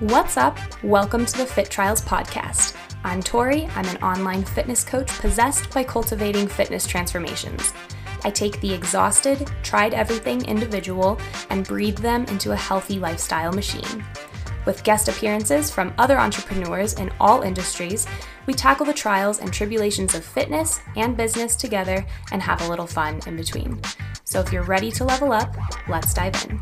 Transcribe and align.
What's 0.00 0.38
up? 0.38 0.58
Welcome 0.82 1.26
to 1.26 1.36
the 1.36 1.44
Fit 1.44 1.68
Trials 1.70 2.00
Podcast. 2.00 2.74
I'm 3.04 3.22
Tori. 3.22 3.66
I'm 3.74 3.84
an 3.84 4.02
online 4.02 4.42
fitness 4.42 4.82
coach 4.82 5.08
possessed 5.18 5.70
by 5.74 5.84
cultivating 5.84 6.48
fitness 6.48 6.86
transformations. 6.86 7.74
I 8.24 8.30
take 8.30 8.58
the 8.62 8.72
exhausted, 8.72 9.50
tried 9.62 9.92
everything 9.92 10.42
individual 10.46 11.20
and 11.50 11.66
breathe 11.66 11.98
them 11.98 12.24
into 12.28 12.52
a 12.52 12.56
healthy 12.56 12.98
lifestyle 12.98 13.52
machine. 13.52 14.02
With 14.64 14.84
guest 14.84 15.08
appearances 15.08 15.70
from 15.70 15.92
other 15.98 16.18
entrepreneurs 16.18 16.94
in 16.94 17.12
all 17.20 17.42
industries, 17.42 18.06
we 18.46 18.54
tackle 18.54 18.86
the 18.86 18.94
trials 18.94 19.40
and 19.40 19.52
tribulations 19.52 20.14
of 20.14 20.24
fitness 20.24 20.80
and 20.96 21.14
business 21.14 21.54
together 21.54 22.06
and 22.32 22.40
have 22.40 22.62
a 22.62 22.68
little 22.70 22.86
fun 22.86 23.20
in 23.26 23.36
between. 23.36 23.78
So 24.24 24.40
if 24.40 24.50
you're 24.50 24.62
ready 24.62 24.90
to 24.92 25.04
level 25.04 25.30
up, 25.30 25.54
let's 25.88 26.14
dive 26.14 26.42
in. 26.48 26.58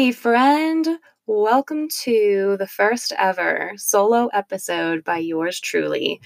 Hey, 0.00 0.12
friend! 0.12 0.98
Welcome 1.26 1.88
to 2.04 2.56
the 2.58 2.66
first 2.66 3.12
ever 3.18 3.72
solo 3.76 4.28
episode 4.28 5.04
by 5.04 5.18
yours 5.18 5.60
truly. 5.60 6.22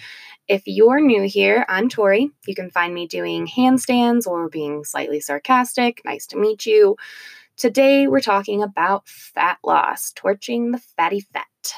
If 0.46 0.62
you're 0.64 1.00
new 1.00 1.22
here, 1.22 1.66
I'm 1.68 1.88
Tori. 1.88 2.30
You 2.46 2.54
can 2.54 2.70
find 2.70 2.94
me 2.94 3.08
doing 3.08 3.48
handstands 3.48 4.28
or 4.28 4.48
being 4.48 4.84
slightly 4.84 5.18
sarcastic. 5.18 6.02
Nice 6.04 6.24
to 6.28 6.36
meet 6.36 6.66
you. 6.66 6.94
Today, 7.56 8.06
we're 8.06 8.20
talking 8.20 8.62
about 8.62 9.08
fat 9.08 9.58
loss, 9.64 10.12
torching 10.12 10.70
the 10.70 10.78
fatty 10.78 11.18
fat. 11.18 11.74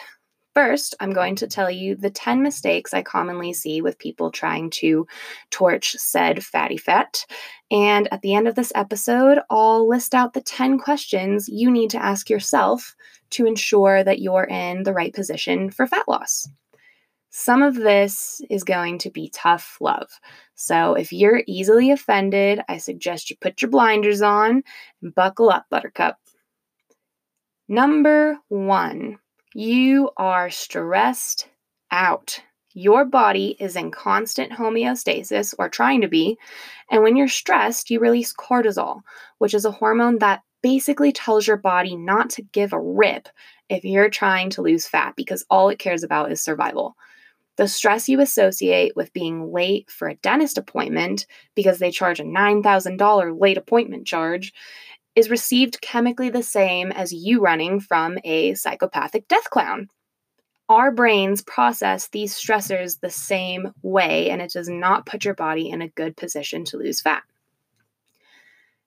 First, 0.57 0.95
I'm 1.01 1.13
going 1.13 1.37
to 1.37 1.47
tell 1.47 1.71
you 1.71 1.97
the 1.97 2.09
10 2.09 2.43
mistakes 2.43 2.95
I 2.95 3.03
commonly 3.03 3.53
see 3.53 3.83
with 3.83 3.99
people 3.99 4.31
trying 4.31 4.71
to 4.71 5.07
torch 5.51 5.93
said 5.99 6.43
fatty 6.43 6.79
fat. 6.79 7.27
And 7.71 8.09
at 8.11 8.23
the 8.23 8.33
end 8.33 8.49
of 8.49 8.55
this 8.55 8.73
episode, 8.75 9.39
I'll 9.51 9.87
list 9.87 10.15
out 10.15 10.33
the 10.33 10.41
10 10.41 10.79
questions 10.79 11.47
you 11.47 11.71
need 11.71 11.91
to 11.91 12.03
ask 12.03 12.31
yourself 12.31 12.97
to 13.33 13.45
ensure 13.45 14.03
that 14.03 14.21
you're 14.21 14.45
in 14.45 14.85
the 14.85 14.95
right 14.95 15.13
position 15.13 15.71
for 15.71 15.87
fat 15.87 16.09
loss. 16.09 16.49
Some 17.29 17.61
of 17.61 17.75
this 17.75 18.41
is 18.49 18.65
going 18.65 18.97
to 19.01 19.11
be 19.11 19.29
tough 19.35 19.77
love. 19.83 20.09
So 20.55 20.95
if 20.95 21.13
you're 21.13 21.43
easily 21.47 21.91
offended, 21.91 22.63
I 22.67 22.79
suggest 22.79 23.29
you 23.29 23.37
put 23.39 23.61
your 23.61 23.71
blinders 23.71 24.23
on 24.23 24.63
and 25.03 25.15
buckle 25.15 25.51
up, 25.51 25.67
Buttercup. 25.69 26.17
Number 27.69 28.39
one 28.49 29.19
you 29.57 30.11
are 30.19 30.51
stressed 30.51 31.49
out. 31.91 32.43
Your 32.75 33.07
body 33.07 33.57
is 33.59 33.75
in 33.75 33.91
constant 33.91 34.53
homeostasis 34.53 35.55
or 35.59 35.71
trying 35.71 36.03
to 36.03 36.09
be. 36.09 36.37
And 36.91 37.03
when 37.03 37.17
you're 37.17 37.27
stressed, 37.27 37.89
you 37.89 37.99
release 37.99 38.35
cortisol, 38.35 39.01
which 39.39 39.55
is 39.55 39.65
a 39.65 39.71
hormone 39.71 40.19
that 40.19 40.43
basically 40.63 41.11
tells 41.11 41.47
your 41.47 41.57
body 41.57 41.97
not 41.97 42.29
to 42.31 42.43
give 42.43 42.75
a 42.75 42.79
rip 42.79 43.31
if 43.71 43.83
you're 43.83 44.11
trying 44.11 44.51
to 44.51 44.61
lose 44.61 44.87
fat 44.87 45.15
because 45.17 45.47
all 45.49 45.71
it 45.71 45.79
cares 45.79 46.03
about 46.03 46.31
is 46.31 46.43
survival. 46.43 46.95
The 47.57 47.67
stress 47.67 48.11
you 48.11 48.21
associate 48.21 48.95
with 48.95 49.15
being 49.15 49.51
late 49.55 49.91
for 49.91 50.07
a 50.09 50.17
dentist 50.17 50.59
appointment 50.59 51.25
because 51.55 51.79
they 51.79 51.91
charge 51.91 52.21
a 52.21 52.25
$9,000 52.25 53.41
late 53.41 53.57
appointment 53.57 54.07
charge 54.07 54.53
is 55.17 55.31
received 55.31 55.81
chemically 55.81 56.29
the 56.29 56.43
same 56.43 56.93
as 56.93 57.13
you 57.13 57.41
running 57.41 57.81
from 57.81 58.19
a 58.23 58.55
psychopathic 58.55 59.27
death 59.27 59.49
clown. 59.51 59.89
Our 60.69 60.91
brains 60.91 61.43
process 61.43 62.09
these 62.09 62.35
stressors 62.35 63.01
the 63.01 63.11
same 63.11 63.73
way, 63.83 64.31
and 64.31 64.43
it 64.43 64.53
does 64.53 64.69
not 64.69 65.07
put 65.07 65.25
your 65.25 65.35
body 65.35 65.71
in 65.71 65.81
a 65.81 65.89
good 65.89 66.17
position 66.17 66.65
to 66.67 66.77
lose 66.77 67.01
fat. 67.01 67.23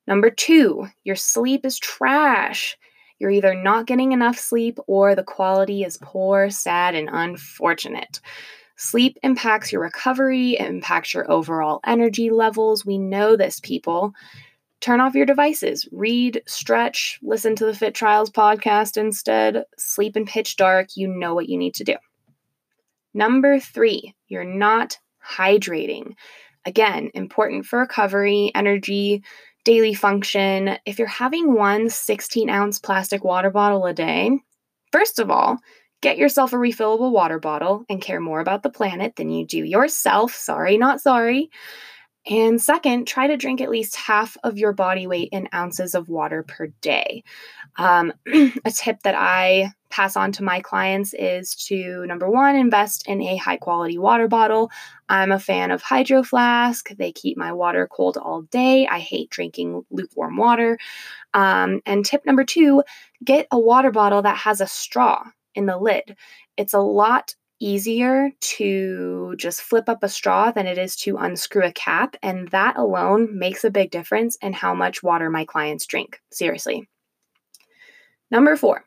Number 0.06 0.30
two, 0.30 0.88
your 1.04 1.16
sleep 1.16 1.66
is 1.66 1.80
trash. 1.80 2.78
You're 3.18 3.32
either 3.32 3.56
not 3.56 3.88
getting 3.88 4.12
enough 4.12 4.38
sleep 4.38 4.78
or 4.88 5.16
the 5.16 5.24
quality 5.24 5.84
is 5.84 6.00
poor, 6.02 6.50
sad, 6.50 6.96
and 6.96 7.10
unfortunate. 7.12 8.20
Sleep 8.76 9.18
impacts 9.24 9.72
your 9.72 9.82
recovery, 9.82 10.54
it 10.54 10.68
impacts 10.68 11.14
your 11.14 11.30
overall 11.30 11.80
energy 11.86 12.30
levels. 12.30 12.86
We 12.86 12.98
know 12.98 13.36
this, 13.36 13.60
people 13.60 14.14
turn 14.82 15.02
off 15.02 15.16
your 15.16 15.26
devices, 15.26 15.88
read, 15.92 16.42
stretch, 16.48 17.20
listen 17.22 17.56
to 17.56 17.66
the 17.66 17.74
Fit 17.74 17.94
Trials 17.94 18.30
podcast 18.30 18.98
instead, 18.98 19.64
sleep 19.78 20.16
in 20.16 20.26
pitch 20.26 20.56
dark. 20.56 20.90
You 20.96 21.08
know 21.08 21.34
what 21.34 21.50
you 21.50 21.58
need 21.58 21.74
to 21.76 21.84
do. 21.84 21.96
Number 23.14 23.60
three, 23.60 24.14
you're 24.28 24.44
not 24.44 24.98
hydrating. 25.26 26.14
Again, 26.66 27.10
important 27.14 27.66
for 27.66 27.80
recovery, 27.80 28.52
energy, 28.54 29.24
daily 29.66 29.94
function. 29.94 30.78
If 30.86 31.00
you're 31.00 31.08
having 31.08 31.54
one 31.54 31.90
16 31.90 32.50
ounce 32.50 32.80
plastic 32.80 33.24
water 33.24 33.50
bottle 33.50 33.86
a 33.86 33.94
day, 33.94 34.32
first 34.92 35.20
of 35.20 35.30
all, 35.30 35.58
get 36.02 36.18
yourself 36.18 36.54
a 36.54 36.58
refillable 36.58 37.12
water 37.12 37.40
bottle 37.40 37.84
and 37.90 38.02
care 38.02 38.22
more 38.22 38.40
about 38.40 38.64
the 38.64 38.70
planet 38.70 39.16
than 39.16 39.30
you 39.30 39.46
do 39.46 39.64
yourself. 39.64 40.34
Sorry, 40.34 40.78
not 40.78 41.02
sorry. 41.02 41.50
And 42.28 42.62
second, 42.62 43.08
try 43.08 43.28
to 43.28 43.38
drink 43.38 43.62
at 43.62 43.70
least 43.70 43.96
half 43.96 44.38
of 44.44 44.58
your 44.58 44.74
body 44.74 45.08
weight 45.08 45.30
in 45.32 45.50
ounces 45.54 45.96
of 45.96 46.10
water 46.10 46.44
per 46.44 46.68
day. 46.82 47.24
Um, 47.78 48.14
a 48.28 48.72
tip 48.72 49.02
that 49.04 49.16
I 49.16 49.72
pass 49.90 50.16
on 50.16 50.32
to 50.34 50.44
my 50.44 50.60
clients 50.60 51.14
is 51.14 51.56
to 51.56 52.06
number 52.06 52.30
one, 52.30 52.56
invest 52.56 53.08
in 53.08 53.22
a 53.22 53.38
high 53.38 53.58
quality 53.58 53.98
water 53.98 54.28
bottle. 54.28 54.70
I'm 55.08 55.32
a 55.32 55.40
fan 55.40 55.72
of 55.72 55.82
Hydro 55.82 56.24
Flask. 56.24 56.90
They 56.90 57.12
keep 57.12 57.38
my 57.38 57.52
water 57.54 57.88
cold 57.92 58.18
all 58.18 58.44
day. 58.44 58.86
I 58.86 59.00
hate 59.00 59.30
drinking 59.30 59.84
lukewarm 59.90 60.38
water. 60.38 60.78
Um, 61.34 61.82
and 61.86 62.06
tip 62.06 62.26
number 62.26 62.44
two, 62.44 62.84
get 63.24 63.48
a 63.52 63.60
water 63.60 63.92
bottle 63.92 64.22
that 64.22 64.38
has 64.38 64.62
a 64.62 64.68
straw 64.68 65.24
in 65.56 65.66
the 65.66 65.78
lid. 65.78 66.16
It's 66.58 66.74
a 66.74 66.80
lot 66.80 67.34
easier 67.60 68.32
to 68.40 69.36
just 69.38 69.62
flip 69.62 69.90
up 69.90 70.04
a 70.04 70.10
straw 70.10 70.52
than 70.52 70.68
it 70.68 70.78
is 70.78 70.96
to 70.98 71.18
unscrew 71.18 71.66
a 71.66 71.72
cap. 71.72 72.16
And 72.24 72.48
that 72.50 72.78
alone 72.78 73.38
makes 73.38 73.64
a 73.64 73.72
big 73.72 73.92
difference 73.92 74.38
in 74.42 74.54
how 74.54 74.74
much 74.74 75.04
water 75.04 75.30
my 75.30 75.46
clients 75.46 75.86
drink. 75.86 76.22
Seriously. 76.32 76.88
Number 78.32 78.56
four, 78.56 78.86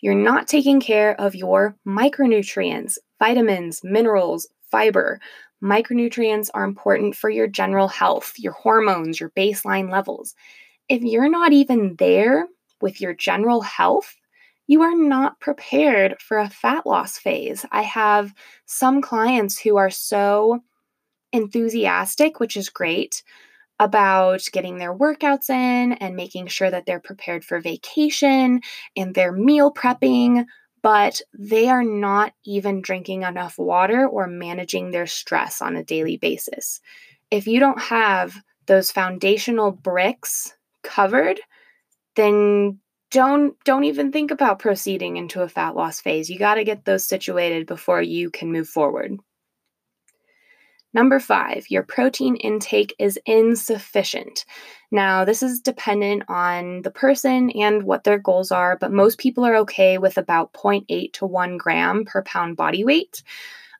you're 0.00 0.14
not 0.14 0.46
taking 0.46 0.80
care 0.80 1.20
of 1.20 1.34
your 1.34 1.76
micronutrients, 1.86 2.98
vitamins, 3.18 3.82
minerals, 3.82 4.48
fiber. 4.70 5.20
Micronutrients 5.62 6.50
are 6.54 6.64
important 6.64 7.16
for 7.16 7.30
your 7.30 7.46
general 7.46 7.88
health, 7.88 8.34
your 8.36 8.52
hormones, 8.52 9.18
your 9.18 9.30
baseline 9.30 9.90
levels. 9.90 10.34
If 10.88 11.02
you're 11.02 11.30
not 11.30 11.52
even 11.52 11.96
there 11.96 12.46
with 12.80 13.00
your 13.00 13.14
general 13.14 13.62
health, 13.62 14.14
you 14.66 14.82
are 14.82 14.94
not 14.96 15.40
prepared 15.40 16.20
for 16.20 16.38
a 16.38 16.50
fat 16.50 16.86
loss 16.86 17.18
phase. 17.18 17.64
I 17.70 17.82
have 17.82 18.34
some 18.66 19.00
clients 19.00 19.58
who 19.58 19.76
are 19.76 19.90
so 19.90 20.60
enthusiastic, 21.32 22.40
which 22.40 22.56
is 22.56 22.68
great, 22.68 23.22
about 23.78 24.42
getting 24.52 24.78
their 24.78 24.94
workouts 24.94 25.50
in 25.50 25.92
and 25.94 26.16
making 26.16 26.46
sure 26.46 26.70
that 26.70 26.86
they're 26.86 27.00
prepared 27.00 27.44
for 27.44 27.60
vacation 27.60 28.60
and 28.96 29.14
they're 29.14 29.32
meal 29.32 29.72
prepping, 29.72 30.46
but 30.82 31.20
they 31.38 31.68
are 31.68 31.84
not 31.84 32.32
even 32.44 32.80
drinking 32.80 33.22
enough 33.22 33.58
water 33.58 34.06
or 34.06 34.26
managing 34.26 34.90
their 34.90 35.06
stress 35.06 35.60
on 35.60 35.76
a 35.76 35.84
daily 35.84 36.16
basis. 36.16 36.80
If 37.30 37.46
you 37.46 37.60
don't 37.60 37.80
have 37.80 38.36
those 38.66 38.90
foundational 38.90 39.72
bricks 39.72 40.54
covered, 40.82 41.40
then 42.14 42.80
don't 43.16 43.56
don't 43.64 43.84
even 43.84 44.12
think 44.12 44.30
about 44.30 44.58
proceeding 44.58 45.16
into 45.16 45.40
a 45.40 45.48
fat 45.48 45.74
loss 45.74 46.02
phase. 46.02 46.28
You 46.28 46.38
got 46.38 46.56
to 46.56 46.64
get 46.64 46.84
those 46.84 47.02
situated 47.02 47.66
before 47.66 48.02
you 48.02 48.30
can 48.30 48.52
move 48.52 48.68
forward. 48.68 49.18
Number 50.92 51.18
five, 51.18 51.64
your 51.70 51.82
protein 51.82 52.36
intake 52.36 52.94
is 52.98 53.18
insufficient. 53.24 54.44
Now, 54.90 55.24
this 55.24 55.42
is 55.42 55.60
dependent 55.60 56.24
on 56.28 56.82
the 56.82 56.90
person 56.90 57.50
and 57.52 57.84
what 57.84 58.04
their 58.04 58.18
goals 58.18 58.52
are, 58.52 58.76
but 58.78 58.92
most 58.92 59.16
people 59.16 59.46
are 59.46 59.56
okay 59.56 59.96
with 59.96 60.18
about 60.18 60.52
0.8 60.52 61.12
to 61.14 61.24
1 61.24 61.56
gram 61.56 62.04
per 62.04 62.22
pound 62.22 62.58
body 62.58 62.84
weight. 62.84 63.22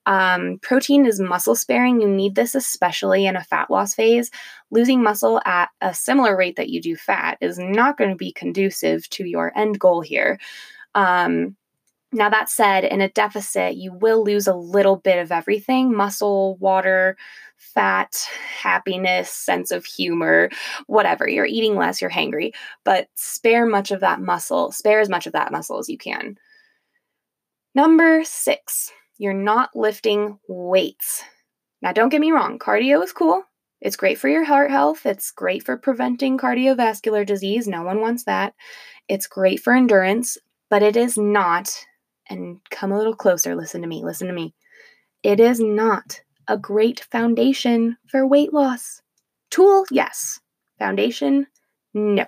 Um, 0.07 0.59
protein 0.63 1.05
is 1.05 1.21
muscle 1.21 1.57
sparing. 1.57 2.01
You 2.01 2.09
need 2.09 2.35
this 2.35 2.55
especially 2.55 3.27
in 3.27 3.37
a 3.37 3.45
fat 3.45 3.71
loss 3.71 3.95
phase. 3.95 4.31
Losing 4.71 5.03
muscle 5.03 5.41
at 5.45 5.69
a 5.81 5.93
similar 5.93 6.37
rate 6.37 6.57
that 6.57 6.71
you 6.71 6.81
do 6.81 6.97
fat 6.97 7.39
is 7.41 7.59
not 7.59 7.99
going 7.99 8.11
to 8.11 8.17
be 8.17 8.33
conducive 8.33 9.09
to 9.11 9.25
your 9.25 9.53
end 9.57 9.79
goal 9.79 10.01
here. 10.01 10.39
Um, 10.95 11.57
now, 12.13 12.31
that 12.31 12.49
said, 12.49 12.85
in 12.85 13.01
a 13.01 13.11
deficit, 13.11 13.77
you 13.77 13.93
will 13.93 14.25
lose 14.25 14.47
a 14.47 14.55
little 14.55 14.97
bit 14.97 15.19
of 15.19 15.33
everything 15.33 15.95
muscle, 15.95 16.57
water, 16.57 17.17
fat, 17.57 18.17
happiness, 18.59 19.31
sense 19.31 19.71
of 19.71 19.85
humor, 19.85 20.49
whatever. 20.87 21.29
You're 21.29 21.47
eating 21.47 21.75
less, 21.75 22.01
you're 22.01 22.11
hangry, 22.11 22.55
but 22.85 23.09
spare 23.17 23.67
much 23.67 23.91
of 23.91 24.01
that 24.01 24.21
muscle, 24.21 24.71
spare 24.71 25.01
as 25.01 25.09
much 25.09 25.27
of 25.27 25.33
that 25.33 25.53
muscle 25.53 25.79
as 25.79 25.89
you 25.89 25.99
can. 25.99 26.39
Number 27.75 28.23
six, 28.25 28.93
you're 29.19 29.33
not 29.33 29.75
lifting 29.75 30.39
weights. 30.49 31.23
Now, 31.83 31.93
don't 31.93 32.09
get 32.09 32.21
me 32.21 32.33
wrong, 32.33 32.59
cardio 32.59 33.03
is 33.03 33.13
cool. 33.13 33.43
It's 33.81 33.97
great 33.97 34.19
for 34.19 34.29
your 34.29 34.45
heart 34.45 34.71
health. 34.71 35.05
It's 35.05 35.31
great 35.31 35.65
for 35.65 35.77
preventing 35.77 36.39
cardiovascular 36.39 37.27
disease. 37.27 37.69
No 37.69 37.83
one 37.83 38.01
wants 38.01 38.25
that. 38.25 38.55
It's 39.09 39.27
great 39.27 39.61
for 39.61 39.75
endurance, 39.75 40.39
but 40.71 40.83
it 40.83 40.97
is 40.97 41.19
not, 41.19 41.71
and 42.29 42.59
come 42.71 42.91
a 42.91 42.99
little 42.99 43.15
closer, 43.15 43.55
listen 43.55 43.83
to 43.83 43.89
me, 43.89 44.03
listen 44.03 44.29
to 44.29 44.33
me. 44.33 44.55
It 45.23 45.41
is 45.41 45.61
not 45.61 46.21
a 46.49 46.57
great 46.57 47.01
foundation 47.11 47.97
for 48.09 48.27
weight 48.27 48.53
loss. 48.53 49.03
Tool, 49.51 49.85
yes. 49.91 50.41
Foundation, 50.79 51.47
no. 51.95 52.27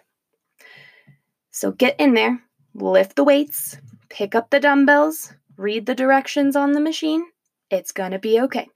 So 1.50 1.72
get 1.72 1.98
in 1.98 2.14
there, 2.14 2.42
lift 2.74 3.16
the 3.16 3.24
weights, 3.24 3.76
pick 4.08 4.34
up 4.34 4.50
the 4.50 4.60
dumbbells, 4.60 5.32
read 5.58 5.84
the 5.84 5.94
directions 5.94 6.56
on 6.56 6.72
the 6.72 6.80
machine. 6.80 7.26
It's 7.70 7.92
going 7.92 8.12
to 8.12 8.18
be 8.18 8.40
okay. 8.40 8.68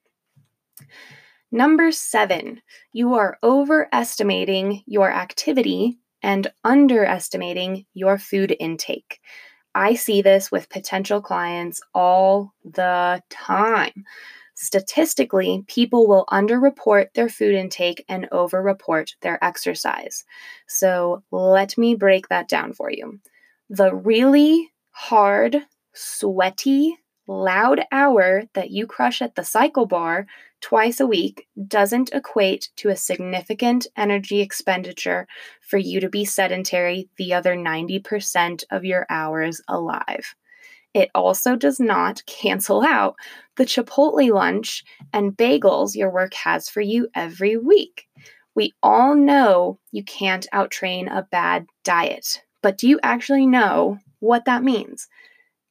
Number 1.51 1.93
seven, 1.93 2.61
you 2.93 3.15
are 3.15 3.39
overestimating 3.43 4.83
your 4.87 5.11
activity 5.11 5.99
and 6.23 6.53
underestimating 6.65 7.87
your 7.95 8.19
food 8.19 8.55
intake. 8.59 9.21
I 9.75 9.95
see 9.95 10.23
this 10.23 10.51
with 10.51 10.69
potential 10.69 11.23
clients 11.23 11.81
all 11.95 12.53
the 12.65 13.23
time. 13.31 14.05
Statistically, 14.55 15.65
people 15.67 16.07
will 16.07 16.27
underreport 16.31 17.15
their 17.15 17.29
food 17.29 17.55
intake 17.55 18.05
and 18.09 18.29
overreport 18.33 19.15
their 19.23 19.43
exercise. 19.43 20.25
So 20.67 21.23
let 21.31 21.79
me 21.79 21.95
break 21.95 22.29
that 22.29 22.49
down 22.49 22.73
for 22.73 22.91
you. 22.91 23.19
The 23.71 23.95
really 23.95 24.71
hard, 24.91 25.57
sweaty, 25.95 26.97
loud 27.27 27.83
hour 27.93 28.43
that 28.55 28.71
you 28.71 28.87
crush 28.87 29.23
at 29.23 29.35
the 29.35 29.45
cycle 29.45 29.87
bar 29.87 30.27
twice 30.61 31.01
a 31.01 31.07
week 31.07 31.47
doesn't 31.67 32.13
equate 32.13 32.71
to 32.77 32.89
a 32.89 32.97
significant 32.97 33.87
energy 33.97 34.41
expenditure 34.41 35.27
for 35.61 35.79
you 35.79 36.01
to 36.01 36.09
be 36.09 36.25
sedentary 36.25 37.09
the 37.17 37.35
other 37.35 37.57
90% 37.57 38.65
of 38.71 38.85
your 38.85 39.07
hours 39.11 39.61
alive. 39.69 40.35
It 40.95 41.11
also 41.15 41.57
does 41.57 41.81
not 41.81 42.25
cancel 42.27 42.83
out 42.83 43.17
the 43.57 43.65
Chipotle 43.65 44.33
lunch 44.33 44.85
and 45.13 45.37
bagels 45.37 45.95
your 45.95 46.11
work 46.11 46.35
has 46.35 46.69
for 46.69 46.81
you 46.81 47.09
every 47.15 47.57
week. 47.57 48.07
We 48.55 48.75
all 48.83 49.15
know 49.15 49.79
you 49.91 50.05
can't 50.05 50.47
outtrain 50.53 51.11
a 51.11 51.27
bad 51.31 51.67
diet, 51.85 52.43
but 52.63 52.77
do 52.79 52.89
you 52.89 53.01
actually 53.03 53.47
know 53.47 53.99
what 54.21 54.45
that 54.45 54.63
means? 54.63 55.09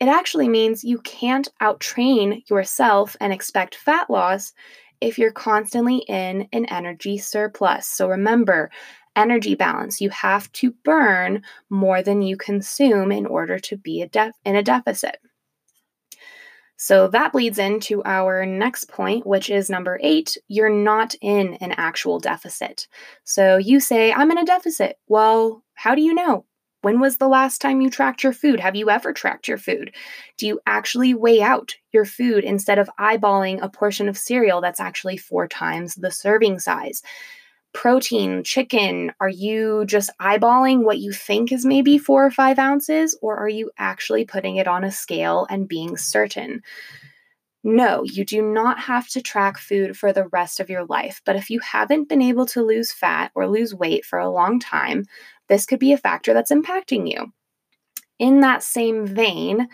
It 0.01 0.07
actually 0.07 0.50
means 0.50 0.83
you 0.83 0.98
can't 1.01 1.48
outtrain 1.62 2.50
yourself 2.50 3.15
and 3.21 3.31
expect 3.31 3.75
fat 3.75 4.09
loss 4.09 4.51
if 5.00 5.19
you're 5.19 5.31
constantly 5.31 5.98
in 6.07 6.50
an 6.51 6.65
energy 6.65 7.19
surplus. 7.19 7.86
So 7.86 8.09
remember, 8.09 8.71
energy 9.15 9.53
balance. 9.53 10.01
You 10.01 10.09
have 10.09 10.51
to 10.53 10.71
burn 10.83 11.44
more 11.69 12.01
than 12.01 12.24
you 12.24 12.36
consume 12.36 13.12
in 13.12 13.27
order 13.27 13.59
to 13.59 13.77
be 13.77 14.01
a 14.01 14.07
def- 14.07 14.39
in 14.44 14.56
a 14.56 14.63
deficit. 14.63 15.18
So 16.77 17.07
that 17.09 17.31
bleeds 17.31 17.59
into 17.59 18.01
our 18.03 18.44
next 18.44 18.89
point, 18.89 19.27
which 19.27 19.51
is 19.51 19.69
number 19.69 20.00
eight 20.01 20.36
you're 20.48 20.68
not 20.68 21.13
in 21.21 21.53
an 21.62 21.74
actual 21.74 22.19
deficit. 22.19 22.88
So 23.24 23.57
you 23.57 23.80
say, 23.80 24.12
I'm 24.12 24.31
in 24.31 24.39
a 24.39 24.45
deficit. 24.45 24.98
Well, 25.07 25.63
how 25.75 25.94
do 25.94 26.01
you 26.01 26.15
know? 26.15 26.45
When 26.81 27.00
was 27.00 27.18
the 27.18 27.28
last 27.28 27.62
time 27.62 27.81
you 27.81 27.89
tracked 27.89 28.24
your 28.24 28.33
food? 28.33 28.60
Have 28.60 28.75
you 28.75 28.89
ever 28.89 29.13
tracked 29.13 29.48
your 29.48 29.57
food? 29.57 29.94
Do 30.38 30.48
you 30.48 30.60
actually 30.66 31.13
weigh 31.13 31.42
out 31.42 31.75
your 31.92 32.06
food 32.06 32.44
instead 32.44 32.80
of 32.80 32.89
eyeballing 33.00 33.60
a 33.62 33.69
portion 33.69 34.10
of 34.10 34.18
cereal 34.18 34.62
that's 34.62 34.80
actually 34.80 35.18
four 35.18 35.48
times 35.48 35.95
the 35.95 36.12
serving 36.12 36.60
size? 36.60 37.04
Protein, 37.74 38.44
chicken, 38.44 39.13
are 39.22 39.30
you 39.30 39.86
just 39.86 40.10
eyeballing 40.19 40.83
what 40.83 41.00
you 41.00 41.13
think 41.13 41.51
is 41.51 41.66
maybe 41.66 41.98
four 41.98 42.25
or 42.25 42.31
five 42.31 42.60
ounces, 42.60 43.18
or 43.22 43.38
are 43.38 43.48
you 43.48 43.72
actually 43.77 44.25
putting 44.25 44.57
it 44.57 44.68
on 44.68 44.84
a 44.84 44.92
scale 44.92 45.48
and 45.50 45.69
being 45.69 45.95
certain? 45.95 46.62
No, 47.63 48.04
you 48.04 48.25
do 48.25 48.42
not 48.42 48.80
have 48.80 49.07
to 49.10 49.22
track 49.22 49.57
food 49.60 49.95
for 49.95 50.12
the 50.12 50.27
rest 50.30 50.60
of 50.60 50.69
your 50.69 50.84
life. 50.86 51.22
But 51.25 51.36
if 51.36 51.51
you 51.51 51.60
haven't 51.60 52.10
been 52.10 52.22
able 52.22 52.48
to 52.48 52.63
lose 52.63 52.92
fat 52.92 53.31
or 53.36 53.48
lose 53.48 53.74
weight 53.75 54.04
for 54.04 54.18
a 54.18 54.31
long 54.31 54.60
time, 54.60 55.06
this 55.51 55.65
could 55.65 55.80
be 55.80 55.92
a 55.92 55.98
factor 55.98 56.33
that's 56.33 56.50
impacting 56.50 57.12
you. 57.12 57.33
In 58.18 58.39
that 58.39 58.63
same 58.63 59.06
vein, 59.06 59.68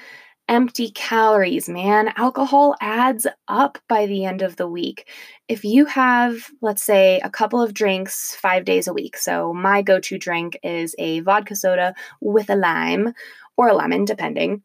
empty 0.49 0.89
calories, 0.89 1.69
man, 1.69 2.11
alcohol 2.17 2.75
adds 2.81 3.27
up 3.47 3.77
by 3.87 4.07
the 4.07 4.25
end 4.25 4.41
of 4.41 4.55
the 4.55 4.67
week. 4.67 5.07
If 5.47 5.63
you 5.63 5.85
have, 5.85 6.49
let's 6.63 6.81
say, 6.81 7.19
a 7.19 7.29
couple 7.29 7.61
of 7.61 7.75
drinks 7.75 8.35
five 8.35 8.65
days 8.65 8.87
a 8.87 8.93
week, 8.93 9.17
so 9.17 9.53
my 9.53 9.83
go 9.83 9.99
to 9.99 10.17
drink 10.17 10.57
is 10.63 10.95
a 10.97 11.19
vodka 11.19 11.55
soda 11.55 11.93
with 12.21 12.49
a 12.49 12.55
lime 12.55 13.13
or 13.55 13.67
a 13.67 13.75
lemon, 13.75 14.03
depending. 14.03 14.63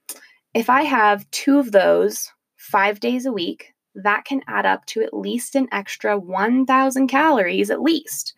If 0.55 0.71
I 0.71 0.83
have 0.85 1.31
two 1.31 1.59
of 1.59 1.73
those 1.73 2.33
five 2.57 3.01
days 3.01 3.27
a 3.27 3.33
week, 3.33 3.75
that 3.97 4.25
can 4.25 4.41
add 4.47 4.65
up 4.65 4.87
to 4.87 5.03
at 5.03 5.13
least 5.13 5.57
an 5.57 5.69
extra 5.73 6.19
1,000 6.19 7.07
calories 7.09 7.69
at 7.69 7.83
least 7.83 8.33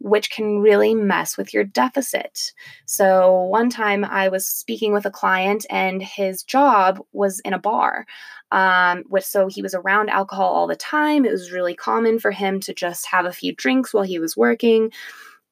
which 0.00 0.30
can 0.30 0.60
really 0.60 0.94
mess 0.94 1.36
with 1.36 1.52
your 1.52 1.64
deficit. 1.64 2.52
So, 2.86 3.42
one 3.44 3.70
time 3.70 4.04
I 4.04 4.28
was 4.28 4.46
speaking 4.46 4.92
with 4.92 5.06
a 5.06 5.10
client, 5.10 5.66
and 5.70 6.02
his 6.02 6.42
job 6.42 7.00
was 7.12 7.40
in 7.40 7.52
a 7.52 7.58
bar. 7.58 8.06
Um, 8.50 9.04
which, 9.08 9.24
so 9.24 9.46
he 9.46 9.60
was 9.60 9.74
around 9.74 10.08
alcohol 10.08 10.50
all 10.50 10.66
the 10.66 10.74
time. 10.74 11.26
It 11.26 11.32
was 11.32 11.52
really 11.52 11.74
common 11.74 12.18
for 12.18 12.30
him 12.30 12.60
to 12.60 12.72
just 12.72 13.06
have 13.08 13.26
a 13.26 13.32
few 13.32 13.54
drinks 13.54 13.92
while 13.92 14.04
he 14.04 14.18
was 14.18 14.38
working. 14.38 14.90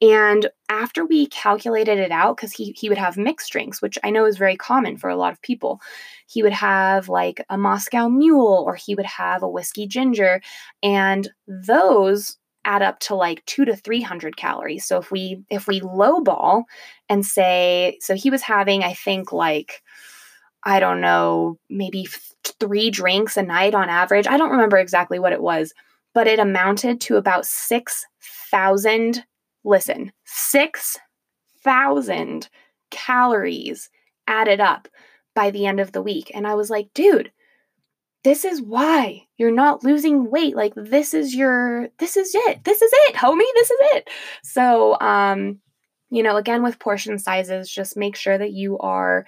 And 0.02 0.50
after 0.68 1.06
we 1.06 1.26
calculated 1.26 1.98
it 1.98 2.10
out, 2.10 2.36
because 2.36 2.52
he, 2.52 2.74
he 2.78 2.88
would 2.88 2.98
have 2.98 3.16
mixed 3.16 3.50
drinks, 3.50 3.80
which 3.80 3.98
I 4.04 4.10
know 4.10 4.26
is 4.26 4.36
very 4.36 4.56
common 4.56 4.98
for 4.98 5.08
a 5.08 5.16
lot 5.16 5.32
of 5.32 5.40
people, 5.40 5.80
he 6.26 6.42
would 6.42 6.52
have 6.52 7.08
like 7.08 7.42
a 7.48 7.56
Moscow 7.56 8.08
Mule 8.08 8.62
or 8.66 8.74
he 8.74 8.94
would 8.94 9.06
have 9.06 9.42
a 9.42 9.48
whiskey 9.48 9.86
ginger. 9.86 10.42
And 10.82 11.28
those 11.46 12.36
add 12.66 12.82
up 12.82 12.98
to 12.98 13.14
like 13.14 13.42
two 13.46 13.64
to 13.64 13.74
300 13.74 14.36
calories. 14.36 14.84
So 14.84 14.98
if 14.98 15.10
we, 15.10 15.42
if 15.48 15.66
we 15.66 15.80
lowball 15.80 16.64
and 17.08 17.24
say, 17.24 17.96
so 18.00 18.14
he 18.14 18.28
was 18.28 18.42
having, 18.42 18.82
I 18.82 18.92
think 18.92 19.32
like, 19.32 19.82
I 20.64 20.80
don't 20.80 21.00
know, 21.00 21.58
maybe 21.70 22.06
three 22.60 22.90
drinks 22.90 23.36
a 23.36 23.42
night 23.42 23.74
on 23.74 23.88
average. 23.88 24.26
I 24.26 24.36
don't 24.36 24.50
remember 24.50 24.78
exactly 24.78 25.20
what 25.20 25.32
it 25.32 25.40
was, 25.40 25.72
but 26.12 26.26
it 26.26 26.40
amounted 26.40 27.00
to 27.02 27.16
about 27.16 27.46
6,000, 27.46 29.24
listen, 29.64 30.12
6,000 30.24 32.48
calories 32.90 33.88
added 34.26 34.60
up 34.60 34.88
by 35.36 35.50
the 35.50 35.66
end 35.66 35.78
of 35.78 35.92
the 35.92 36.02
week. 36.02 36.32
And 36.34 36.48
I 36.48 36.54
was 36.54 36.68
like, 36.68 36.88
dude, 36.94 37.30
this 38.26 38.44
is 38.44 38.60
why 38.60 39.22
you're 39.36 39.52
not 39.52 39.84
losing 39.84 40.28
weight. 40.32 40.56
Like 40.56 40.72
this 40.74 41.14
is 41.14 41.32
your 41.32 41.90
this 41.98 42.16
is 42.16 42.32
it. 42.34 42.64
This 42.64 42.82
is 42.82 42.90
it 42.92 43.14
homie. 43.14 43.52
This 43.54 43.70
is 43.70 43.78
it. 43.92 44.10
So 44.42 44.98
um 44.98 45.60
you 46.10 46.24
know 46.24 46.36
again 46.36 46.64
with 46.64 46.80
portion 46.80 47.20
sizes 47.20 47.70
just 47.70 47.96
make 47.96 48.16
sure 48.16 48.36
that 48.36 48.50
you 48.50 48.78
are 48.80 49.26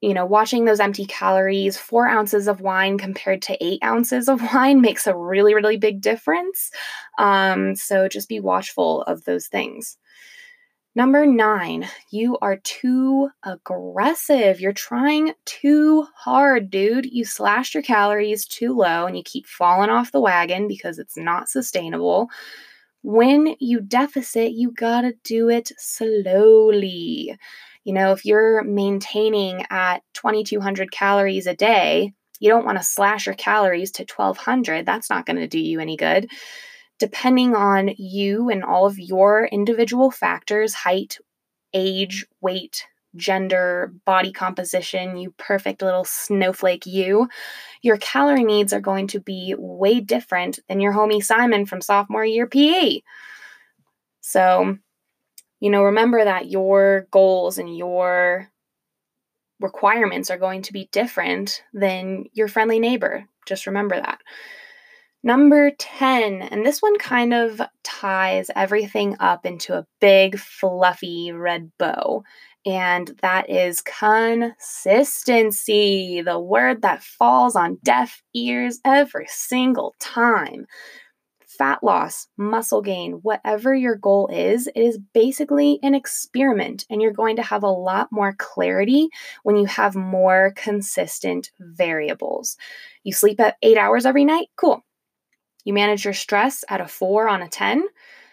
you 0.00 0.14
know 0.14 0.26
watching 0.26 0.64
those 0.64 0.78
empty 0.78 1.06
calories. 1.06 1.76
Four 1.76 2.06
ounces 2.06 2.46
of 2.46 2.60
wine 2.60 2.98
compared 2.98 3.42
to 3.42 3.58
eight 3.60 3.82
ounces 3.82 4.28
of 4.28 4.42
wine 4.54 4.80
makes 4.80 5.08
a 5.08 5.16
really 5.16 5.56
really 5.56 5.76
big 5.76 6.00
difference. 6.00 6.70
Um 7.18 7.74
so 7.74 8.06
just 8.06 8.28
be 8.28 8.38
watchful 8.38 9.02
of 9.02 9.24
those 9.24 9.48
things 9.48 9.96
Number 10.98 11.26
nine, 11.26 11.88
you 12.10 12.38
are 12.42 12.56
too 12.56 13.28
aggressive. 13.44 14.60
You're 14.60 14.72
trying 14.72 15.32
too 15.44 16.08
hard, 16.12 16.70
dude. 16.70 17.06
You 17.06 17.24
slashed 17.24 17.74
your 17.74 17.84
calories 17.84 18.44
too 18.44 18.74
low 18.74 19.06
and 19.06 19.16
you 19.16 19.22
keep 19.22 19.46
falling 19.46 19.90
off 19.90 20.10
the 20.10 20.20
wagon 20.20 20.66
because 20.66 20.98
it's 20.98 21.16
not 21.16 21.48
sustainable. 21.48 22.30
When 23.02 23.54
you 23.60 23.80
deficit, 23.80 24.54
you 24.54 24.72
gotta 24.72 25.14
do 25.22 25.48
it 25.48 25.70
slowly. 25.78 27.38
You 27.84 27.92
know, 27.92 28.10
if 28.10 28.24
you're 28.24 28.64
maintaining 28.64 29.66
at 29.70 30.02
2200 30.14 30.90
calories 30.90 31.46
a 31.46 31.54
day, 31.54 32.12
you 32.40 32.50
don't 32.50 32.66
wanna 32.66 32.82
slash 32.82 33.26
your 33.26 33.36
calories 33.36 33.92
to 33.92 34.04
1200. 34.04 34.84
That's 34.84 35.10
not 35.10 35.26
gonna 35.26 35.46
do 35.46 35.60
you 35.60 35.78
any 35.78 35.96
good 35.96 36.28
depending 36.98 37.54
on 37.54 37.90
you 37.96 38.50
and 38.50 38.64
all 38.64 38.86
of 38.86 38.98
your 38.98 39.46
individual 39.46 40.10
factors 40.10 40.74
height, 40.74 41.18
age, 41.72 42.26
weight, 42.40 42.86
gender, 43.16 43.92
body 44.04 44.32
composition, 44.32 45.16
you 45.16 45.32
perfect 45.38 45.82
little 45.82 46.04
snowflake 46.04 46.86
you, 46.86 47.28
your 47.82 47.96
calorie 47.98 48.44
needs 48.44 48.72
are 48.72 48.80
going 48.80 49.06
to 49.08 49.20
be 49.20 49.54
way 49.56 50.00
different 50.00 50.58
than 50.68 50.80
your 50.80 50.92
homie 50.92 51.22
Simon 51.22 51.66
from 51.66 51.80
sophomore 51.80 52.24
year 52.24 52.46
PE. 52.46 53.00
So, 54.20 54.76
you 55.60 55.70
know, 55.70 55.84
remember 55.84 56.24
that 56.24 56.50
your 56.50 57.06
goals 57.10 57.58
and 57.58 57.76
your 57.76 58.48
requirements 59.60 60.30
are 60.30 60.38
going 60.38 60.62
to 60.62 60.72
be 60.72 60.88
different 60.92 61.62
than 61.72 62.26
your 62.32 62.48
friendly 62.48 62.78
neighbor. 62.78 63.24
Just 63.46 63.66
remember 63.66 63.96
that. 63.96 64.20
Number 65.22 65.72
10, 65.78 66.40
and 66.42 66.64
this 66.64 66.80
one 66.80 66.96
kind 66.98 67.34
of 67.34 67.60
ties 67.82 68.50
everything 68.54 69.16
up 69.18 69.44
into 69.44 69.74
a 69.74 69.84
big, 70.00 70.38
fluffy 70.38 71.32
red 71.32 71.72
bow, 71.78 72.22
and 72.64 73.10
that 73.20 73.50
is 73.50 73.80
consistency, 73.80 76.22
the 76.22 76.38
word 76.38 76.82
that 76.82 77.02
falls 77.02 77.56
on 77.56 77.78
deaf 77.82 78.22
ears 78.34 78.78
every 78.84 79.26
single 79.28 79.96
time 79.98 80.66
fat 81.58 81.82
loss, 81.82 82.28
muscle 82.36 82.80
gain, 82.80 83.14
whatever 83.22 83.74
your 83.74 83.96
goal 83.96 84.28
is, 84.32 84.68
it 84.68 84.80
is 84.80 84.98
basically 85.12 85.80
an 85.82 85.94
experiment. 85.94 86.86
And 86.88 87.02
you're 87.02 87.12
going 87.12 87.36
to 87.36 87.42
have 87.42 87.64
a 87.64 87.68
lot 87.68 88.08
more 88.12 88.34
clarity 88.38 89.08
when 89.42 89.56
you 89.56 89.66
have 89.66 89.96
more 89.96 90.52
consistent 90.56 91.50
variables. 91.58 92.56
You 93.02 93.12
sleep 93.12 93.40
at 93.40 93.56
eight 93.62 93.76
hours 93.76 94.06
every 94.06 94.24
night? 94.24 94.48
Cool. 94.56 94.84
You 95.68 95.74
manage 95.74 96.06
your 96.06 96.14
stress 96.14 96.64
at 96.70 96.80
a 96.80 96.88
four 96.88 97.28
on 97.28 97.42
a 97.42 97.48
10, 97.48 97.84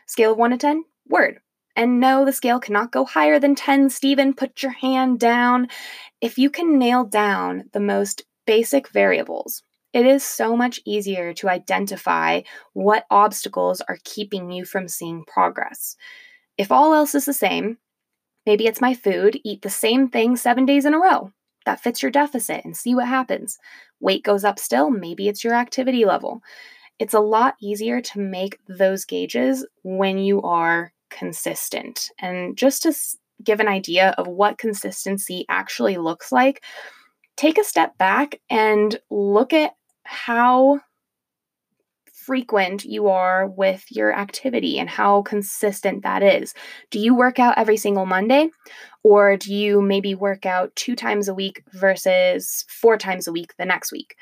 scale 0.06 0.32
of 0.32 0.38
one 0.38 0.51
to 0.51 0.58
10? 0.58 0.86
Word. 1.10 1.42
And 1.75 2.00
no, 2.00 2.24
the 2.24 2.32
scale 2.32 2.62
cannot 2.62 2.94
go 2.94 3.04
higher 3.04 3.39
than 3.39 3.56
10. 3.56 3.89
Stephen, 3.89 4.34
put 4.34 4.63
your 4.63 4.72
hand 4.72 5.20
down. 5.20 5.68
If 6.22 6.38
you 6.38 6.50
can 6.50 6.80
nail 6.80 7.04
down 7.04 7.65
the 7.74 7.82
most 7.82 8.24
basic 8.48 8.88
variables, 8.88 9.63
it 9.92 10.06
is 10.06 10.24
so 10.24 10.56
much 10.56 10.80
easier 10.86 11.34
to 11.34 11.50
identify 11.50 12.39
what 12.72 13.06
obstacles 13.12 13.82
are 13.82 14.00
keeping 14.06 14.50
you 14.50 14.63
from 14.63 14.88
seeing 14.88 15.25
progress. 15.25 15.98
If 16.58 16.72
all 16.72 16.94
else 16.94 17.15
is 17.15 17.25
the 17.25 17.34
same, 17.34 17.80
maybe 18.46 18.65
it's 18.65 18.80
my 18.80 18.94
food, 18.94 19.42
eat 19.44 19.62
the 19.62 19.70
same 19.70 20.08
thing 20.08 20.38
seven 20.38 20.65
days 20.65 20.86
in 20.86 20.94
a 20.94 21.00
row. 21.00 21.34
That 21.65 21.82
fits 21.82 22.01
your 22.01 22.12
deficit 22.12 22.63
and 22.63 22.77
see 22.77 22.96
what 22.96 23.10
happens. 23.10 23.58
Weight 24.00 24.24
goes 24.24 24.46
up 24.46 24.58
still, 24.58 24.89
maybe 24.89 25.27
it's 25.27 25.44
your 25.44 25.56
activity 25.56 26.06
level. 26.06 26.42
It's 26.99 27.13
a 27.13 27.19
lot 27.19 27.55
easier 27.61 28.01
to 28.01 28.19
make 28.19 28.59
those 28.67 29.05
gauges 29.05 29.65
when 29.83 30.17
you 30.17 30.41
are 30.41 30.93
consistent. 31.09 32.09
And 32.19 32.57
just 32.57 32.83
to 32.83 32.93
give 33.43 33.59
an 33.59 33.67
idea 33.67 34.15
of 34.17 34.27
what 34.27 34.57
consistency 34.57 35.45
actually 35.49 35.97
looks 35.97 36.31
like, 36.31 36.63
take 37.35 37.57
a 37.57 37.63
step 37.63 37.97
back 37.97 38.39
and 38.49 38.97
look 39.09 39.51
at 39.53 39.73
how 40.03 40.79
frequent 42.25 42.83
you 42.83 43.07
are 43.07 43.47
with 43.47 43.85
your 43.91 44.11
activity 44.11 44.79
and 44.79 44.89
how 44.89 45.21
consistent 45.21 46.01
that 46.03 46.23
is. 46.23 46.55
Do 46.89 46.99
you 46.99 47.15
work 47.15 47.37
out 47.37 47.57
every 47.57 47.77
single 47.77 48.07
Monday 48.07 48.49
or 49.03 49.37
do 49.37 49.53
you 49.53 49.79
maybe 49.81 50.15
work 50.15 50.45
out 50.45 50.75
two 50.75 50.95
times 50.95 51.27
a 51.27 51.35
week 51.35 51.61
versus 51.73 52.65
four 52.67 52.97
times 52.97 53.27
a 53.27 53.31
week 53.31 53.53
the 53.57 53.65
next 53.65 53.91
week? 53.91 54.15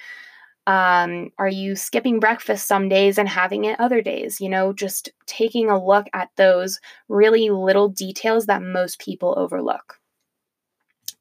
Um, 0.65 1.31
are 1.37 1.49
you 1.49 1.75
skipping 1.75 2.19
breakfast 2.19 2.67
some 2.67 2.87
days 2.87 3.17
and 3.17 3.27
having 3.27 3.65
it 3.65 3.79
other 3.79 4.01
days? 4.01 4.39
You 4.39 4.49
know, 4.49 4.71
just 4.71 5.09
taking 5.25 5.69
a 5.69 5.83
look 5.83 6.07
at 6.13 6.29
those 6.37 6.79
really 7.09 7.49
little 7.49 7.89
details 7.89 8.45
that 8.45 8.61
most 8.61 8.99
people 8.99 9.33
overlook. 9.37 9.99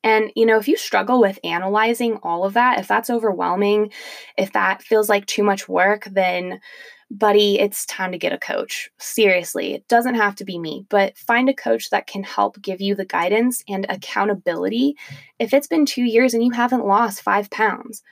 And, 0.05 0.33
you 0.35 0.47
know, 0.47 0.59
if 0.59 0.67
you 0.67 0.77
struggle 0.77 1.21
with 1.21 1.39
analyzing 1.45 2.17
all 2.23 2.45
of 2.45 2.55
that, 2.55 2.81
if 2.81 2.89
that's 2.89 3.11
overwhelming, 3.11 3.93
if 4.37 4.53
that 4.53 4.83
feels 4.83 5.09
like 5.09 5.27
too 5.27 5.45
much 5.45 5.69
work, 5.69 6.05
then, 6.11 6.61
buddy, 7.09 7.61
it's 7.61 7.87
time 7.87 8.11
to 8.11 8.19
get 8.19 8.33
a 8.33 8.39
coach. 8.39 8.91
Seriously, 8.99 9.75
it 9.75 9.87
doesn't 9.87 10.17
have 10.17 10.35
to 10.37 10.45
be 10.45 10.59
me, 10.59 10.87
but 10.89 11.17
find 11.17 11.49
a 11.49 11.55
coach 11.55 11.91
that 11.91 12.09
can 12.09 12.25
help 12.25 12.61
give 12.61 12.81
you 12.81 12.97
the 12.97 13.05
guidance 13.05 13.63
and 13.69 13.87
accountability. 13.89 14.97
If 15.39 15.55
it's 15.55 15.69
been 15.69 15.87
two 15.87 16.05
years 16.05 16.35
and 16.35 16.43
you 16.43 16.51
haven't 16.51 16.87
lost 16.87 17.23
five 17.23 17.49
pounds, 17.51 18.03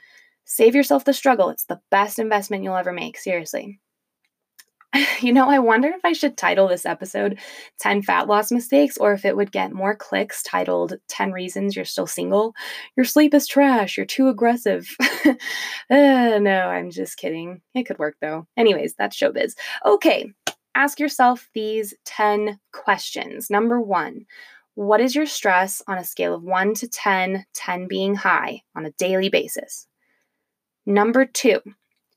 save 0.50 0.74
yourself 0.74 1.04
the 1.04 1.12
struggle. 1.12 1.48
It's 1.50 1.66
the 1.66 1.80
best 1.92 2.18
investment 2.18 2.64
you'll 2.64 2.74
ever 2.74 2.92
make. 2.92 3.16
Seriously. 3.16 3.80
You 5.20 5.32
know, 5.32 5.48
I 5.48 5.60
wonder 5.60 5.88
if 5.88 6.04
I 6.04 6.14
should 6.14 6.36
title 6.36 6.66
this 6.66 6.84
episode 6.84 7.38
10 7.78 8.02
Fat 8.02 8.26
Loss 8.26 8.50
Mistakes 8.50 8.96
or 8.96 9.12
if 9.12 9.24
it 9.24 9.36
would 9.36 9.52
get 9.52 9.72
more 9.72 9.94
clicks 9.94 10.42
titled 10.42 10.94
10 11.08 11.30
Reasons 11.30 11.76
You're 11.76 11.84
Still 11.84 12.08
Single. 12.08 12.54
Your 12.96 13.04
sleep 13.04 13.32
is 13.34 13.46
trash. 13.46 13.96
You're 13.96 14.06
too 14.06 14.28
aggressive. 14.28 14.88
uh, 15.24 15.34
no, 15.88 16.68
I'm 16.70 16.90
just 16.90 17.18
kidding. 17.18 17.60
It 17.74 17.84
could 17.84 17.98
work 18.00 18.16
though. 18.20 18.46
Anyways, 18.56 18.94
that's 18.98 19.16
showbiz. 19.16 19.52
Okay, 19.86 20.32
ask 20.74 20.98
yourself 20.98 21.48
these 21.54 21.94
10 22.06 22.58
questions. 22.72 23.48
Number 23.48 23.80
one, 23.80 24.24
what 24.74 25.00
is 25.00 25.14
your 25.14 25.26
stress 25.26 25.82
on 25.86 25.98
a 25.98 26.04
scale 26.04 26.34
of 26.34 26.42
1 26.42 26.74
to 26.74 26.88
10, 26.88 27.44
10 27.54 27.86
being 27.86 28.16
high 28.16 28.62
on 28.74 28.86
a 28.86 28.92
daily 28.92 29.28
basis? 29.28 29.86
Number 30.90 31.24
two, 31.24 31.60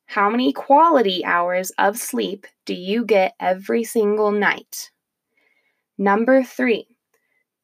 how 0.07 0.31
many 0.31 0.51
quality 0.51 1.23
hours 1.23 1.69
of 1.77 1.95
sleep 1.95 2.47
do 2.65 2.73
you 2.73 3.05
get 3.05 3.35
every 3.39 3.83
single 3.83 4.31
night? 4.31 4.89
Number 5.95 6.41
three, 6.41 6.87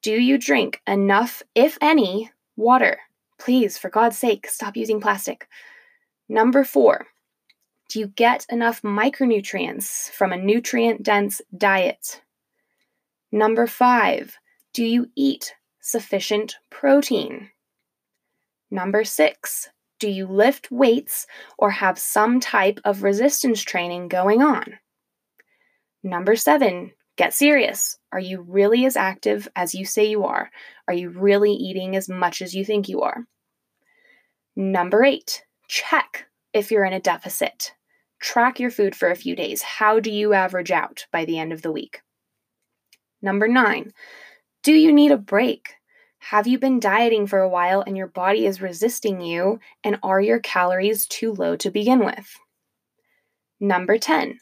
do 0.03 0.11
you 0.11 0.37
drink 0.37 0.83
enough, 0.85 1.41
if 1.55 1.79
any, 1.81 2.29
water? 2.55 2.99
Please, 3.39 3.75
for 3.75 3.89
God's 3.89 4.19
sake, 4.19 4.45
stop 4.47 4.77
using 4.77 5.01
plastic. 5.01 5.47
Number 6.29 6.63
four, 6.63 7.07
do 7.89 7.97
you 7.97 8.09
get 8.09 8.45
enough 8.51 8.83
micronutrients 8.83 10.11
from 10.11 10.31
a 10.31 10.37
nutrient 10.37 11.01
dense 11.01 11.41
diet? 11.57 12.21
Number 13.31 13.65
five, 13.65 14.37
do 14.73 14.85
you 14.85 15.07
eat 15.15 15.55
sufficient 15.79 16.57
protein? 16.69 17.49
Number 18.69 19.03
six, 19.03 19.69
do 19.99 20.09
you 20.09 20.25
lift 20.27 20.71
weights 20.71 21.27
or 21.57 21.71
have 21.71 21.99
some 21.99 22.39
type 22.39 22.79
of 22.85 23.03
resistance 23.03 23.61
training 23.61 24.07
going 24.07 24.41
on? 24.41 24.79
Number 26.03 26.35
seven, 26.35 26.91
get 27.17 27.33
serious. 27.33 27.97
Are 28.11 28.19
you 28.19 28.41
really 28.41 28.85
as 28.85 28.95
active 28.95 29.47
as 29.55 29.75
you 29.75 29.85
say 29.85 30.05
you 30.05 30.23
are? 30.23 30.49
Are 30.87 30.93
you 30.93 31.09
really 31.09 31.51
eating 31.51 31.95
as 31.95 32.07
much 32.07 32.41
as 32.41 32.55
you 32.55 32.63
think 32.63 32.87
you 32.87 33.01
are? 33.01 33.25
Number 34.55 35.03
eight, 35.03 35.43
check 35.67 36.27
if 36.53 36.71
you're 36.71 36.85
in 36.85 36.93
a 36.93 36.99
deficit. 36.99 37.73
Track 38.21 38.59
your 38.59 38.71
food 38.71 38.95
for 38.95 39.09
a 39.09 39.15
few 39.15 39.35
days. 39.35 39.61
How 39.61 39.99
do 39.99 40.11
you 40.11 40.33
average 40.33 40.71
out 40.71 41.05
by 41.11 41.25
the 41.25 41.37
end 41.37 41.53
of 41.53 41.61
the 41.61 41.71
week? 41.71 42.01
Number 43.21 43.47
nine, 43.47 43.91
do 44.63 44.73
you 44.73 44.91
need 44.91 45.11
a 45.11 45.17
break? 45.17 45.75
Have 46.19 46.47
you 46.47 46.59
been 46.59 46.79
dieting 46.79 47.27
for 47.27 47.39
a 47.39 47.49
while 47.49 47.81
and 47.81 47.97
your 47.97 48.07
body 48.07 48.45
is 48.45 48.61
resisting 48.61 49.21
you? 49.21 49.59
And 49.83 49.97
are 50.03 50.21
your 50.21 50.39
calories 50.39 51.07
too 51.07 51.33
low 51.33 51.55
to 51.55 51.71
begin 51.71 52.05
with? 52.05 52.37
Number 53.59 53.97
10, 53.97 54.39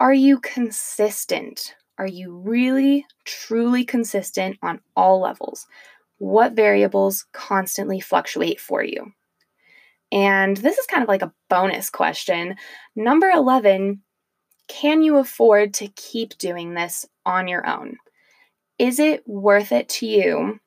are 0.00 0.14
you 0.14 0.40
consistent? 0.40 1.74
Are 1.98 2.06
you 2.06 2.34
really, 2.34 3.06
truly 3.24 3.84
consistent 3.84 4.58
on 4.62 4.80
all 4.96 5.20
levels? 5.20 5.66
What 6.18 6.54
variables 6.54 7.26
constantly 7.32 8.00
fluctuate 8.00 8.60
for 8.60 8.82
you? 8.82 9.12
And 10.10 10.56
this 10.56 10.78
is 10.78 10.86
kind 10.86 11.02
of 11.02 11.08
like 11.08 11.22
a 11.22 11.32
bonus 11.48 11.90
question. 11.90 12.56
Number 12.96 13.28
11, 13.30 14.02
can 14.68 15.02
you 15.02 15.18
afford 15.18 15.74
to 15.74 15.88
keep 15.88 16.36
doing 16.38 16.74
this 16.74 17.06
on 17.24 17.46
your 17.46 17.66
own? 17.66 17.96
Is 18.78 18.98
it 18.98 19.22
worth 19.28 19.72
it 19.72 19.88
to 19.90 20.06
you 20.06 20.60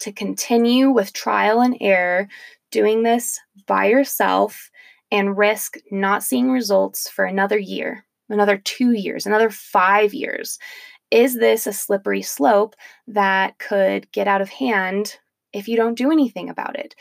to 0.00 0.12
continue 0.12 0.90
with 0.90 1.12
trial 1.12 1.60
and 1.60 1.76
error, 1.80 2.28
doing 2.70 3.02
this 3.02 3.38
by 3.66 3.86
yourself, 3.86 4.70
and 5.10 5.38
risk 5.38 5.76
not 5.90 6.22
seeing 6.22 6.50
results 6.50 7.08
for 7.08 7.24
another 7.24 7.58
year, 7.58 8.04
another 8.28 8.58
two 8.58 8.92
years, 8.92 9.26
another 9.26 9.50
five 9.50 10.12
years? 10.12 10.58
Is 11.10 11.34
this 11.34 11.66
a 11.66 11.72
slippery 11.72 12.22
slope 12.22 12.74
that 13.06 13.58
could 13.58 14.10
get 14.12 14.28
out 14.28 14.42
of 14.42 14.50
hand 14.50 15.16
if 15.52 15.66
you 15.66 15.76
don't 15.76 15.96
do 15.96 16.12
anything 16.12 16.50
about 16.50 16.78
it? 16.78 16.94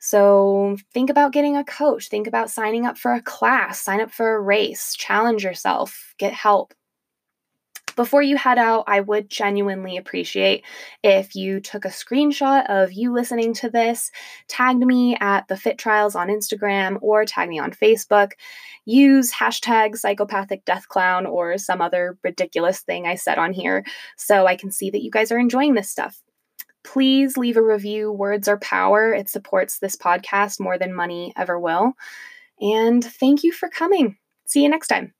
So 0.00 0.76
think 0.94 1.10
about 1.10 1.32
getting 1.32 1.56
a 1.56 1.64
coach, 1.64 2.08
think 2.08 2.26
about 2.26 2.50
signing 2.50 2.86
up 2.86 2.96
for 2.96 3.12
a 3.12 3.22
class, 3.22 3.82
sign 3.82 4.00
up 4.00 4.10
for 4.10 4.34
a 4.34 4.40
race, 4.40 4.94
challenge 4.94 5.44
yourself, 5.44 6.14
get 6.18 6.32
help 6.32 6.72
before 7.98 8.22
you 8.22 8.36
head 8.36 8.58
out, 8.58 8.84
I 8.86 9.00
would 9.00 9.28
genuinely 9.28 9.96
appreciate 9.96 10.64
if 11.02 11.34
you 11.34 11.58
took 11.58 11.84
a 11.84 11.88
screenshot 11.88 12.64
of 12.70 12.92
you 12.92 13.12
listening 13.12 13.54
to 13.54 13.68
this, 13.68 14.12
tagged 14.46 14.86
me 14.86 15.16
at 15.20 15.48
the 15.48 15.56
Fit 15.56 15.78
Trials 15.78 16.14
on 16.14 16.28
Instagram, 16.28 16.98
or 17.00 17.24
tag 17.24 17.48
me 17.48 17.58
on 17.58 17.72
Facebook. 17.72 18.34
Use 18.84 19.32
hashtag 19.32 19.96
psychopathic 19.96 20.64
death 20.64 20.86
clown 20.86 21.26
or 21.26 21.58
some 21.58 21.80
other 21.80 22.16
ridiculous 22.22 22.82
thing 22.82 23.04
I 23.04 23.16
said 23.16 23.36
on 23.36 23.52
here 23.52 23.84
so 24.16 24.46
I 24.46 24.54
can 24.54 24.70
see 24.70 24.90
that 24.90 25.02
you 25.02 25.10
guys 25.10 25.32
are 25.32 25.38
enjoying 25.38 25.74
this 25.74 25.90
stuff 25.90 26.22
please 26.84 27.36
leave 27.36 27.58
a 27.58 27.62
review. 27.62 28.10
Words 28.10 28.48
are 28.48 28.56
power. 28.58 29.12
It 29.12 29.28
supports 29.28 29.78
this 29.78 29.94
podcast 29.94 30.58
more 30.58 30.78
than 30.78 30.94
money 30.94 31.34
ever 31.36 31.58
will. 31.58 31.92
And 32.60 33.04
thank 33.04 33.42
you 33.42 33.52
for 33.52 33.68
coming. 33.68 34.16
See 34.46 34.62
you 34.62 34.70
next 34.70 34.86
time. 34.86 35.12